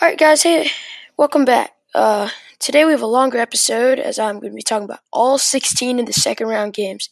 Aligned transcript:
All 0.00 0.08
right, 0.08 0.16
guys. 0.16 0.44
Hey, 0.44 0.70
welcome 1.16 1.44
back. 1.44 1.72
Uh, 1.92 2.28
today 2.60 2.84
we 2.84 2.92
have 2.92 3.02
a 3.02 3.06
longer 3.06 3.38
episode 3.38 3.98
as 3.98 4.16
I'm 4.16 4.38
going 4.38 4.52
to 4.52 4.56
be 4.56 4.62
talking 4.62 4.84
about 4.84 5.00
all 5.12 5.38
16 5.38 5.98
of 5.98 6.06
the 6.06 6.12
second 6.12 6.46
round 6.46 6.72
games. 6.74 7.08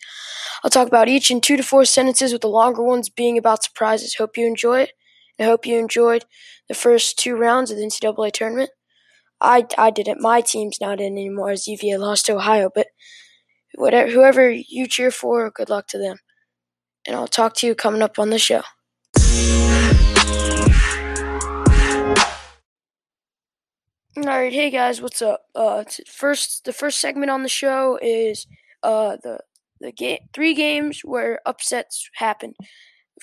I'll 0.63 0.71
talk 0.71 0.87
about 0.87 1.09
each 1.09 1.29
in 1.29 1.41
two 1.41 1.57
to 1.57 1.65
four 1.65 1.85
sentences, 1.85 2.33
with 2.33 2.43
the 2.43 2.49
longer 2.49 2.85
ones 2.85 3.09
being 3.09 3.37
about 3.39 3.65
surprises. 3.65 4.15
Hope 4.15 4.37
you 4.37 4.47
enjoy 4.47 4.83
it. 4.83 4.93
I 5.37 5.43
hope 5.43 5.67
you 5.67 5.81
enjoyed 5.81 6.27
the 6.69 6.75
first 6.75 7.19
two 7.19 7.35
rounds 7.35 7.73
of 7.73 7.77
the 7.77 7.83
NCAA 7.83 8.31
tournament. 8.31 8.71
I, 9.41 9.67
I 9.77 9.91
didn't. 9.91 10.21
My 10.21 10.41
team's 10.41 10.81
not 10.81 11.01
in 11.01 11.15
anymore 11.15 11.51
as 11.51 11.67
UVA 11.67 11.97
lost 11.97 12.27
to 12.27 12.37
Ohio, 12.37 12.71
but 12.73 12.87
whatever, 13.75 14.13
whoever 14.13 14.49
you 14.49 14.87
cheer 14.87 15.11
for, 15.11 15.51
good 15.51 15.71
luck 15.71 15.89
to 15.89 15.99
them. 15.99 16.19
And 17.05 17.17
I'll 17.17 17.27
talk 17.27 17.57
to 17.57 17.67
you 17.67 17.75
coming 17.75 18.03
up 18.03 18.17
on 18.21 18.31
the 18.31 18.39
show. 18.39 18.63
All 24.17 24.23
right, 24.23 24.51
hey 24.51 24.71
guys, 24.71 25.03
what's 25.03 25.21
up? 25.21 25.43
Uh, 25.55 25.85
first, 26.09 26.65
the 26.65 26.73
first 26.73 27.01
segment 27.03 27.31
on 27.31 27.43
the 27.43 27.51
show 27.51 27.99
is 28.01 28.47
uh 28.83 29.19
the 29.23 29.41
the 29.79 29.93
game 29.93 30.21
three 30.33 30.55
games 30.55 31.03
where 31.05 31.41
upsets 31.45 32.09
happen. 32.15 32.55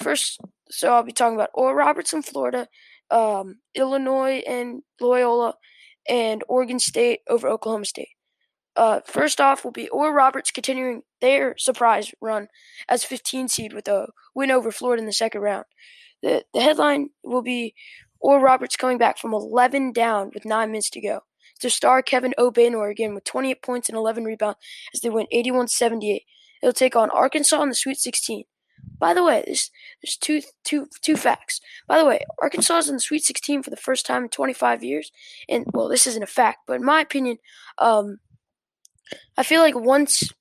First, 0.03 0.39
so 0.69 0.93
I'll 0.93 1.02
be 1.02 1.11
talking 1.11 1.33
about 1.33 1.49
Oral 1.55 1.73
Roberts 1.73 2.13
in 2.13 2.21
Florida, 2.21 2.67
um, 3.09 3.55
Illinois 3.73 4.43
and 4.45 4.83
Loyola, 5.02 5.55
and 6.07 6.43
Oregon 6.47 6.77
State 6.77 7.21
over 7.27 7.47
Oklahoma 7.47 7.85
State. 7.85 8.09
Uh, 8.75 8.99
first 9.07 9.41
off 9.41 9.63
will 9.63 9.71
be 9.71 9.89
Oral 9.89 10.13
Roberts 10.13 10.52
continuing 10.52 11.02
their 11.21 11.55
surprise 11.57 12.11
run 12.21 12.49
as 12.88 13.03
15 13.03 13.47
seed 13.47 13.73
with 13.73 13.88
a 13.88 14.09
win 14.35 14.52
over 14.52 14.71
Florida 14.71 15.02
in 15.02 15.07
the 15.07 15.13
second 15.13 15.41
round. 15.41 15.66
The 16.21 16.45
the 16.53 16.61
headline 16.61 17.09
will 17.23 17.41
be 17.41 17.73
Oral 18.23 18.41
Roberts 18.41 18.75
coming 18.75 18.97
back 18.97 19.17
from 19.17 19.33
11 19.33 19.91
down 19.91 20.31
with 20.33 20.45
nine 20.45 20.71
minutes 20.71 20.89
to 20.91 21.01
go. 21.01 21.21
To 21.59 21.69
star 21.69 22.02
Kevin 22.02 22.33
Obanor 22.39 22.89
again 22.89 23.13
with 23.13 23.25
28 23.25 23.61
points 23.61 23.89
and 23.89 23.97
11 23.97 24.23
rebounds 24.23 24.57
as 24.93 25.02
they 25.02 25.09
win 25.09 25.27
81-78. 25.31 26.21
It'll 26.61 26.73
take 26.73 26.95
on 26.95 27.09
Arkansas 27.11 27.61
in 27.61 27.69
the 27.69 27.75
Sweet 27.75 27.97
16. 27.97 28.45
By 28.97 29.13
the 29.13 29.23
way, 29.23 29.43
there's, 29.45 29.69
there's 30.02 30.17
two, 30.17 30.41
two, 30.63 30.88
two 31.02 31.15
facts. 31.15 31.61
By 31.88 31.97
the 31.99 32.05
way, 32.05 32.21
Arkansas 32.41 32.80
is 32.80 32.89
in 32.89 32.95
the 32.95 33.02
Sweet 33.02 33.23
16 33.23 33.63
for 33.63 33.69
the 33.69 33.77
first 33.77 34.05
time 34.05 34.23
in 34.23 34.30
25 34.30 34.83
years. 34.83 35.11
And, 35.47 35.65
well, 35.73 35.89
this 35.89 36.08
isn't 36.08 36.23
a 36.23 36.27
fact, 36.27 36.59
but 36.67 36.77
in 36.77 36.85
my 36.85 37.02
opinion, 37.02 37.37
um, 37.77 38.19
I 39.37 39.43
feel 39.43 39.61
like 39.61 39.75
once 39.75 40.31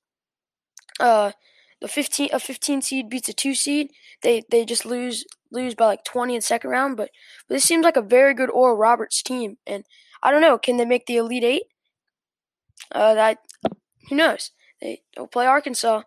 uh, 0.99 1.31
the 1.81 1.87
15 1.87 2.29
a 2.31 2.39
15 2.39 2.81
seed 2.81 3.09
beats 3.09 3.29
a 3.29 3.33
2 3.33 3.53
seed, 3.53 3.91
they 4.21 4.43
they 4.49 4.65
just 4.65 4.85
lose 4.85 5.25
lose 5.53 5.75
by 5.75 5.85
like 5.85 6.03
20 6.03 6.35
in 6.35 6.41
second 6.41 6.69
round, 6.69 6.97
but, 6.97 7.09
but 7.47 7.55
this 7.55 7.63
seems 7.63 7.83
like 7.83 7.97
a 7.97 8.01
very 8.01 8.33
good 8.33 8.49
Oral 8.49 8.77
Roberts 8.77 9.21
team 9.21 9.57
and 9.65 9.85
I 10.21 10.31
don't 10.31 10.41
know, 10.41 10.57
can 10.57 10.77
they 10.77 10.85
make 10.85 11.05
the 11.05 11.17
Elite 11.17 11.43
8? 11.43 11.63
Uh 12.91 13.13
that 13.13 13.37
who 14.09 14.15
knows. 14.15 14.51
They 14.81 15.01
will 15.17 15.27
play 15.27 15.45
Arkansas. 15.45 16.03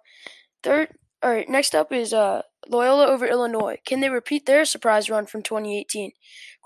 Third 0.63 0.91
all 1.23 1.31
right, 1.31 1.49
next 1.49 1.75
up 1.75 1.93
is 1.93 2.13
uh, 2.13 2.43
Loyola 2.69 3.07
over 3.07 3.27
Illinois. 3.27 3.79
Can 3.87 4.01
they 4.01 4.11
repeat 4.11 4.47
their 4.47 4.65
surprise 4.65 5.09
run 5.09 5.27
from 5.27 5.43
2018? 5.43 6.13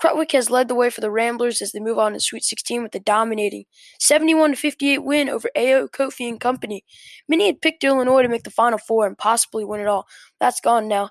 Krutwig 0.03 0.33
has 0.33 0.51
led 0.51 0.69
the 0.69 0.75
way 0.75 0.91
for 0.91 1.01
the 1.01 1.11
Ramblers 1.11 1.63
as 1.63 1.73
they 1.73 1.79
move 1.79 1.99
on 1.99 2.15
to 2.15 2.21
Sweet 2.21 2.43
16 2.43 2.83
with 2.83 2.95
a 2.95 3.01
dominating 3.01 3.65
71 4.01 4.57
58 4.57 5.05
win 5.05 5.29
over 5.29 5.51
Ayo 5.57 5.89
Kofi 5.89 6.29
and 6.29 6.41
company. 6.41 6.85
Many 7.29 7.47
had 7.47 7.63
picked 7.63 7.85
Illinois 7.85 8.23
to 8.23 8.29
make 8.29 8.43
the 8.43 8.51
Final 8.51 8.79
Four 8.79 9.07
and 9.07 9.17
possibly 9.17 9.65
win 9.65 9.81
it 9.81 9.87
all. 9.87 10.07
That's 10.41 10.61
gone 10.61 10.89
now. 10.89 11.11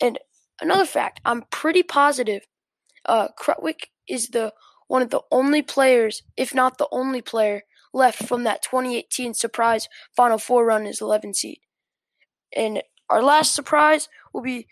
And 0.00 0.18
another 0.60 0.86
fact, 0.86 1.20
I'm 1.24 1.44
pretty 1.50 1.82
positive 1.82 2.42
uh, 3.06 3.28
Krutwig 3.38 3.86
is 4.08 4.28
the 4.28 4.52
one 4.88 5.02
of 5.02 5.10
the 5.10 5.22
only 5.30 5.62
players, 5.62 6.22
if 6.36 6.54
not 6.54 6.78
the 6.78 6.88
only 6.92 7.22
player, 7.22 7.62
left 7.94 8.26
from 8.26 8.44
that 8.44 8.62
2018 8.62 9.34
surprise 9.34 9.88
Final 10.14 10.38
Four 10.38 10.66
run 10.66 10.86
as 10.86 11.00
11 11.00 11.34
seed. 11.34 11.60
And 12.54 12.82
our 13.08 13.22
last 13.22 13.54
surprise 13.54 14.08
will 14.32 14.42
be 14.42 14.66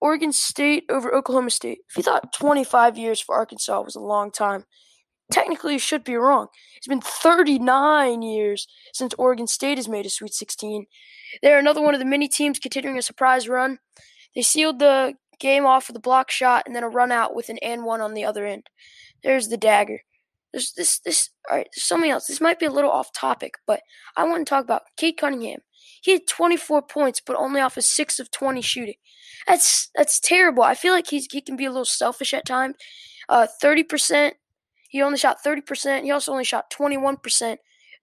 Oregon 0.00 0.32
State 0.32 0.84
over 0.88 1.14
Oklahoma 1.14 1.50
State. 1.50 1.78
If 1.88 1.96
you 1.96 2.02
thought 2.02 2.32
25 2.32 2.96
years 2.96 3.20
for 3.20 3.34
Arkansas 3.34 3.80
was 3.80 3.96
a 3.96 4.00
long 4.00 4.30
time, 4.30 4.64
technically 5.32 5.74
you 5.74 5.78
should 5.78 6.04
be 6.04 6.14
wrong. 6.16 6.48
It's 6.76 6.86
been 6.86 7.00
39 7.00 8.22
years 8.22 8.66
since 8.92 9.14
Oregon 9.18 9.46
State 9.46 9.78
has 9.78 9.88
made 9.88 10.06
a 10.06 10.10
Sweet 10.10 10.34
16. 10.34 10.86
They're 11.42 11.58
another 11.58 11.82
one 11.82 11.94
of 11.94 12.00
the 12.00 12.06
many 12.06 12.28
teams 12.28 12.58
continuing 12.58 12.98
a 12.98 13.02
surprise 13.02 13.48
run. 13.48 13.78
They 14.34 14.42
sealed 14.42 14.78
the 14.78 15.14
game 15.38 15.66
off 15.66 15.88
with 15.88 15.96
a 15.96 16.00
block 16.00 16.30
shot 16.30 16.64
and 16.66 16.74
then 16.74 16.82
a 16.82 16.88
run 16.88 17.12
out 17.12 17.34
with 17.34 17.48
an 17.48 17.58
and 17.62 17.84
one 17.84 18.00
on 18.00 18.14
the 18.14 18.24
other 18.24 18.46
end. 18.46 18.68
There's 19.22 19.48
the 19.48 19.56
dagger. 19.56 20.00
There's 20.52 20.72
this 20.72 21.00
this 21.00 21.30
all 21.50 21.56
right, 21.56 21.68
there's 21.74 21.84
something 21.84 22.10
else. 22.10 22.26
This 22.26 22.40
might 22.40 22.60
be 22.60 22.66
a 22.66 22.70
little 22.70 22.90
off 22.90 23.12
topic, 23.12 23.54
but 23.66 23.80
I 24.16 24.24
want 24.24 24.46
to 24.46 24.50
talk 24.50 24.64
about 24.64 24.82
Cade 24.96 25.16
Cunningham. 25.16 25.60
He 26.00 26.12
had 26.12 26.26
24 26.28 26.82
points, 26.82 27.20
but 27.24 27.36
only 27.36 27.60
off 27.60 27.76
of 27.76 27.84
six 27.84 28.20
of 28.20 28.30
20 28.30 28.60
shooting. 28.60 28.94
That's 29.46 29.90
that's 29.94 30.20
terrible. 30.20 30.62
I 30.62 30.74
feel 30.74 30.92
like 30.92 31.08
he's 31.08 31.26
he 31.30 31.40
can 31.40 31.56
be 31.56 31.64
a 31.64 31.70
little 31.70 31.84
selfish 31.84 32.34
at 32.34 32.46
times. 32.46 32.76
Uh, 33.28 33.46
30%. 33.62 34.32
He 34.90 35.02
only 35.02 35.18
shot 35.18 35.38
30%. 35.44 36.02
He 36.02 36.10
also 36.10 36.30
only 36.30 36.44
shot 36.44 36.70
21% 36.70 37.56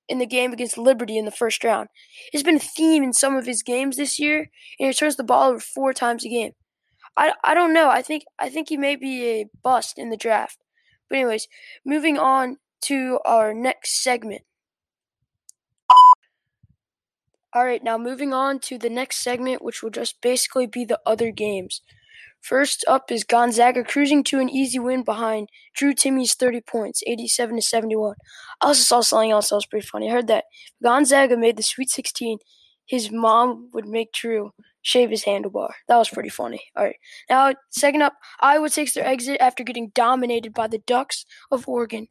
in 0.09 0.19
the 0.19 0.25
game 0.25 0.51
against 0.51 0.77
Liberty 0.77 1.17
in 1.17 1.25
the 1.25 1.31
first 1.31 1.63
round. 1.63 1.87
It's 2.33 2.43
been 2.43 2.57
a 2.57 2.59
theme 2.59 3.03
in 3.03 3.13
some 3.13 3.35
of 3.35 3.45
his 3.45 3.63
games 3.63 3.95
this 3.95 4.19
year, 4.19 4.49
and 4.79 4.87
he 4.87 4.93
turns 4.93 5.15
the 5.15 5.23
ball 5.23 5.49
over 5.51 5.59
four 5.59 5.93
times 5.93 6.25
a 6.25 6.29
game. 6.29 6.51
I, 7.17 7.33
I 7.43 7.53
don't 7.53 7.73
know. 7.73 7.89
I 7.89 8.01
think 8.01 8.23
I 8.39 8.49
think 8.49 8.69
he 8.69 8.77
may 8.77 8.95
be 8.95 9.25
a 9.27 9.45
bust 9.63 9.97
in 9.97 10.09
the 10.09 10.17
draft. 10.17 10.57
But 11.09 11.17
anyways, 11.19 11.47
moving 11.85 12.17
on 12.17 12.57
to 12.83 13.19
our 13.25 13.53
next 13.53 14.01
segment. 14.01 14.43
All 17.53 17.65
right, 17.65 17.83
now 17.83 17.97
moving 17.97 18.33
on 18.33 18.59
to 18.61 18.77
the 18.77 18.89
next 18.89 19.17
segment, 19.17 19.61
which 19.61 19.83
will 19.83 19.89
just 19.89 20.21
basically 20.21 20.67
be 20.67 20.85
the 20.85 20.99
other 21.05 21.31
games. 21.31 21.81
First 22.39 22.83
up 22.87 23.11
is 23.11 23.23
Gonzaga 23.23 23.83
cruising 23.83 24.23
to 24.25 24.39
an 24.39 24.49
easy 24.49 24.79
win 24.79 25.03
behind 25.03 25.49
Drew 25.75 25.93
Timme's 25.93 26.33
30 26.33 26.61
points, 26.61 27.03
87 27.05 27.57
to 27.57 27.61
71. 27.61 28.15
I 28.61 28.67
also 28.67 28.81
saw 28.81 29.01
something 29.01 29.31
else 29.31 29.49
that 29.49 29.55
was 29.55 29.65
pretty 29.65 29.85
funny. 29.85 30.09
I 30.09 30.13
heard 30.13 30.27
that 30.27 30.45
Gonzaga 30.81 31.37
made 31.37 31.57
the 31.57 31.63
Sweet 31.63 31.89
16. 31.89 32.39
His 32.85 33.11
mom 33.11 33.69
would 33.73 33.85
make 33.85 34.11
Drew 34.13 34.51
shave 34.81 35.09
his 35.09 35.23
handlebar. 35.23 35.71
That 35.87 35.97
was 35.97 36.09
pretty 36.09 36.29
funny. 36.29 36.63
All 36.75 36.83
right. 36.83 36.97
Now, 37.29 37.53
second 37.69 38.01
up, 38.01 38.13
Iowa 38.39 38.69
takes 38.69 38.93
their 38.93 39.05
exit 39.05 39.37
after 39.39 39.63
getting 39.63 39.91
dominated 39.93 40.53
by 40.53 40.67
the 40.67 40.79
Ducks 40.79 41.25
of 41.51 41.67
Oregon 41.67 42.07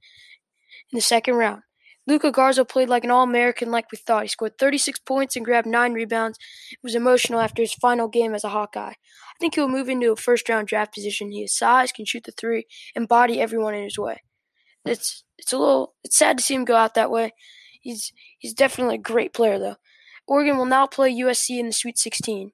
in 0.92 0.96
the 0.96 1.00
second 1.00 1.34
round. 1.34 1.62
Luka 2.06 2.32
Garza 2.32 2.64
played 2.64 2.88
like 2.88 3.04
an 3.04 3.10
All 3.10 3.22
American, 3.22 3.70
like 3.70 3.92
we 3.92 3.98
thought. 3.98 4.22
He 4.22 4.28
scored 4.28 4.58
36 4.58 4.98
points 5.00 5.36
and 5.36 5.44
grabbed 5.44 5.66
nine 5.66 5.92
rebounds. 5.92 6.38
It 6.72 6.78
was 6.82 6.94
emotional 6.94 7.40
after 7.40 7.62
his 7.62 7.74
final 7.74 8.08
game 8.08 8.34
as 8.34 8.42
a 8.42 8.48
Hawkeye. 8.48 8.90
I 8.90 9.38
think 9.38 9.54
he'll 9.54 9.68
move 9.68 9.88
into 9.88 10.12
a 10.12 10.16
first 10.16 10.48
round 10.48 10.66
draft 10.66 10.94
position. 10.94 11.30
He 11.30 11.42
has 11.42 11.54
size, 11.54 11.92
can 11.92 12.04
shoot 12.04 12.24
the 12.24 12.32
three, 12.32 12.66
and 12.96 13.06
body 13.06 13.40
everyone 13.40 13.74
in 13.74 13.84
his 13.84 13.98
way. 13.98 14.22
It's 14.84 15.24
it's 15.38 15.52
a 15.52 15.58
little 15.58 15.94
it's 16.02 16.16
sad 16.16 16.38
to 16.38 16.44
see 16.44 16.54
him 16.54 16.64
go 16.64 16.74
out 16.74 16.94
that 16.94 17.10
way. 17.10 17.32
He's 17.80 18.12
he's 18.38 18.54
definitely 18.54 18.96
a 18.96 18.98
great 18.98 19.32
player 19.32 19.58
though. 19.58 19.76
Oregon 20.26 20.56
will 20.56 20.66
now 20.66 20.86
play 20.86 21.12
USC 21.12 21.58
in 21.58 21.66
the 21.66 21.72
Sweet 21.72 21.98
16. 21.98 22.52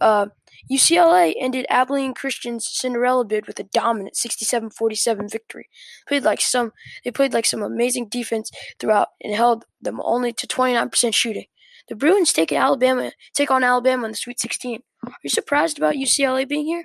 Uh, 0.00 0.26
UCLA 0.70 1.34
ended 1.38 1.66
Abilene 1.68 2.14
Christian's 2.14 2.68
Cinderella 2.68 3.24
bid 3.24 3.46
with 3.46 3.58
a 3.58 3.64
dominant 3.64 4.14
67-47 4.14 5.30
victory. 5.30 5.68
Played 6.06 6.24
like 6.24 6.40
some 6.40 6.72
they 7.04 7.10
played 7.10 7.32
like 7.32 7.46
some 7.46 7.62
amazing 7.62 8.08
defense 8.08 8.50
throughout 8.78 9.08
and 9.20 9.34
held 9.34 9.64
them 9.80 10.00
only 10.02 10.32
to 10.32 10.46
29% 10.46 11.14
shooting. 11.14 11.46
The 11.88 11.96
Bruins 11.96 12.32
take 12.32 12.52
Alabama 12.52 13.12
take 13.34 13.50
on 13.50 13.64
Alabama 13.64 14.06
in 14.06 14.12
the 14.12 14.16
Sweet 14.16 14.40
16. 14.40 14.82
Are 15.06 15.12
you 15.22 15.30
surprised 15.30 15.78
about 15.78 15.94
UCLA 15.94 16.48
being 16.48 16.66
here? 16.66 16.82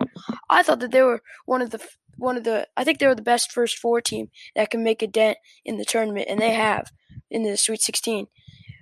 I 0.49 0.63
thought 0.63 0.79
that 0.79 0.91
they 0.91 1.01
were 1.01 1.21
one 1.45 1.61
of 1.61 1.71
the 1.71 1.81
one 2.17 2.37
of 2.37 2.43
the 2.43 2.67
I 2.77 2.83
think 2.83 2.99
they 2.99 3.07
were 3.07 3.15
the 3.15 3.21
best 3.21 3.51
first 3.51 3.77
four 3.77 4.01
team 4.01 4.29
that 4.55 4.69
can 4.69 4.83
make 4.83 5.01
a 5.01 5.07
dent 5.07 5.37
in 5.63 5.77
the 5.77 5.85
tournament 5.85 6.27
and 6.29 6.39
they 6.39 6.53
have 6.53 6.91
in 7.29 7.43
the 7.43 7.57
Sweet 7.57 7.81
16. 7.81 8.27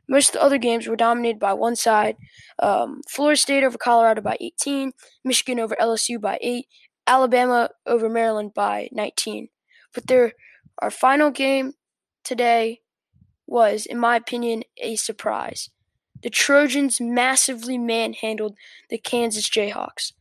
Most 0.07 0.29
of 0.29 0.33
the 0.33 0.43
other 0.43 0.57
games 0.57 0.87
were 0.87 0.95
dominated 0.95 1.39
by 1.39 1.53
one 1.53 1.75
side. 1.75 2.17
Um, 2.59 3.01
Florida 3.07 3.37
State 3.37 3.63
over 3.63 3.77
Colorado 3.77 4.21
by 4.21 4.37
18, 4.39 4.91
Michigan 5.23 5.59
over 5.59 5.75
LSU 5.79 6.19
by 6.19 6.37
8, 6.41 6.67
Alabama 7.07 7.69
over 7.85 8.09
Maryland 8.09 8.53
by 8.53 8.89
19. 8.91 9.49
But 9.93 10.11
our 10.79 10.91
final 10.91 11.31
game 11.31 11.73
today 12.23 12.81
was, 13.47 13.85
in 13.85 13.97
my 13.97 14.15
opinion, 14.15 14.63
a 14.77 14.95
surprise. 14.95 15.69
The 16.21 16.29
Trojans 16.29 17.01
massively 17.01 17.77
manhandled 17.77 18.55
the 18.89 18.97
Kansas 18.97 19.49
Jayhawks. 19.49 20.13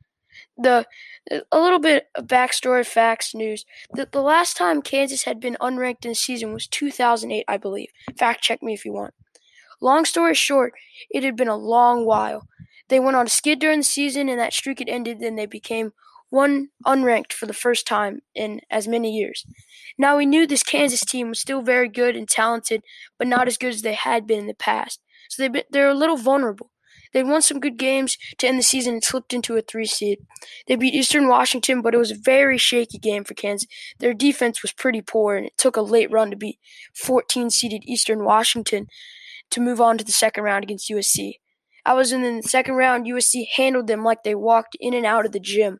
The 0.58 0.86
a 1.30 1.60
little 1.60 1.78
bit 1.78 2.08
of 2.16 2.26
backstory, 2.26 2.84
facts, 2.84 3.34
news. 3.34 3.64
The, 3.92 4.08
the 4.10 4.20
last 4.20 4.56
time 4.56 4.82
Kansas 4.82 5.22
had 5.22 5.38
been 5.38 5.56
unranked 5.60 6.04
in 6.04 6.10
the 6.10 6.14
season 6.16 6.52
was 6.52 6.66
2008, 6.66 7.44
I 7.46 7.56
believe. 7.56 7.90
Fact 8.18 8.42
check 8.42 8.62
me 8.62 8.74
if 8.74 8.84
you 8.84 8.92
want. 8.92 9.14
Long 9.82 10.04
story 10.04 10.34
short, 10.34 10.74
it 11.10 11.24
had 11.24 11.36
been 11.36 11.48
a 11.48 11.56
long 11.56 12.06
while. 12.06 12.46
They 12.88 13.00
went 13.00 13.16
on 13.16 13.26
a 13.26 13.30
skid 13.30 13.58
during 13.58 13.80
the 13.80 13.84
season, 13.84 14.28
and 14.28 14.38
that 14.38 14.52
streak 14.52 14.78
had 14.78 14.88
ended. 14.88 15.18
Then 15.20 15.34
they 15.34 15.46
became 15.46 15.92
one 16.30 16.68
unranked 16.86 17.32
for 17.32 17.46
the 17.46 17.52
first 17.52 17.86
time 17.86 18.20
in 18.34 18.60
as 18.70 18.86
many 18.86 19.10
years. 19.10 19.44
Now 19.98 20.16
we 20.16 20.24
knew 20.24 20.46
this 20.46 20.62
Kansas 20.62 21.04
team 21.04 21.28
was 21.30 21.40
still 21.40 21.62
very 21.62 21.88
good 21.88 22.16
and 22.16 22.28
talented, 22.28 22.82
but 23.18 23.26
not 23.26 23.48
as 23.48 23.58
good 23.58 23.74
as 23.74 23.82
they 23.82 23.94
had 23.94 24.26
been 24.26 24.38
in 24.38 24.46
the 24.46 24.54
past. 24.54 25.00
So 25.28 25.48
they 25.48 25.64
they're 25.70 25.90
a 25.90 25.94
little 25.94 26.16
vulnerable. 26.16 26.70
They 27.12 27.24
won 27.24 27.42
some 27.42 27.60
good 27.60 27.76
games 27.76 28.16
to 28.38 28.46
end 28.46 28.58
the 28.58 28.62
season 28.62 28.94
and 28.94 29.04
slipped 29.04 29.34
into 29.34 29.56
a 29.56 29.62
three 29.62 29.84
seed. 29.84 30.20
They 30.66 30.76
beat 30.76 30.94
Eastern 30.94 31.28
Washington, 31.28 31.82
but 31.82 31.94
it 31.94 31.98
was 31.98 32.10
a 32.10 32.16
very 32.16 32.56
shaky 32.56 32.98
game 32.98 33.24
for 33.24 33.34
Kansas. 33.34 33.68
Their 33.98 34.14
defense 34.14 34.62
was 34.62 34.72
pretty 34.72 35.02
poor, 35.02 35.36
and 35.36 35.46
it 35.46 35.58
took 35.58 35.76
a 35.76 35.82
late 35.82 36.10
run 36.10 36.30
to 36.30 36.36
beat 36.36 36.58
14 36.94 37.50
seeded 37.50 37.82
Eastern 37.84 38.24
Washington 38.24 38.86
to 39.52 39.60
move 39.60 39.80
on 39.80 39.98
to 39.98 40.04
the 40.04 40.12
second 40.12 40.44
round 40.44 40.64
against 40.64 40.90
USC. 40.90 41.34
I 41.84 41.94
was 41.94 42.12
in 42.12 42.22
the 42.22 42.42
second 42.42 42.74
round. 42.74 43.06
USC 43.06 43.46
handled 43.56 43.86
them 43.86 44.04
like 44.04 44.22
they 44.22 44.34
walked 44.34 44.76
in 44.80 44.94
and 44.94 45.06
out 45.06 45.26
of 45.26 45.32
the 45.32 45.40
gym. 45.40 45.78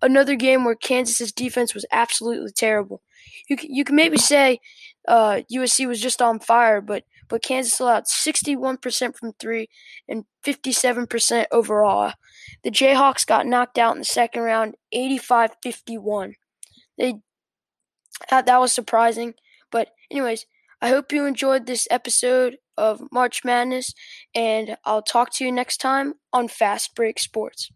Another 0.00 0.36
game 0.36 0.64
where 0.64 0.74
Kansas's 0.74 1.32
defense 1.32 1.74
was 1.74 1.86
absolutely 1.90 2.52
terrible. 2.52 3.02
You 3.48 3.56
you 3.60 3.84
can 3.84 3.96
maybe 3.96 4.18
say 4.18 4.60
uh, 5.06 5.40
USC 5.52 5.86
was 5.86 6.00
just 6.00 6.22
on 6.22 6.38
fire, 6.38 6.80
but 6.80 7.04
but 7.28 7.42
Kansas 7.42 7.78
allowed 7.78 8.04
61% 8.04 9.16
from 9.16 9.32
three 9.38 9.68
and 10.08 10.24
57% 10.46 11.46
overall. 11.52 12.12
The 12.64 12.70
Jayhawks 12.70 13.26
got 13.26 13.46
knocked 13.46 13.76
out 13.76 13.94
in 13.94 14.00
the 14.00 14.04
second 14.04 14.42
round, 14.42 14.76
85-51. 14.94 16.34
They 16.96 17.14
that, 18.30 18.46
that 18.46 18.58
was 18.58 18.72
surprising, 18.72 19.34
but 19.70 19.90
anyways, 20.10 20.46
I 20.80 20.90
hope 20.90 21.12
you 21.12 21.26
enjoyed 21.26 21.66
this 21.66 21.88
episode 21.90 22.58
of 22.76 23.02
March 23.10 23.44
Madness, 23.44 23.94
and 24.34 24.76
I'll 24.84 25.02
talk 25.02 25.32
to 25.34 25.44
you 25.44 25.50
next 25.50 25.78
time 25.78 26.14
on 26.32 26.46
Fast 26.46 26.94
Break 26.94 27.18
Sports. 27.18 27.70